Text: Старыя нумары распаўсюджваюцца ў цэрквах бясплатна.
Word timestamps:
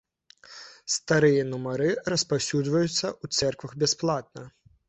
Старыя 0.93 1.43
нумары 1.51 1.89
распаўсюджваюцца 2.13 3.05
ў 3.13 3.25
цэрквах 3.37 3.71
бясплатна. 3.85 4.43